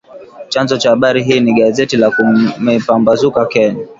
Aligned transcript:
Chanzo 0.49 0.77
cha 0.77 0.89
habari 0.89 1.23
hii 1.23 1.39
ni 1.39 1.53
gazeti 1.53 1.97
la 1.97 2.11
Kumepambazuka, 2.11 3.45
Kenya 3.45 3.87